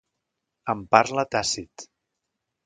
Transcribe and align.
En 0.73 0.81
parla 0.95 1.27
Tàcit. 1.37 1.87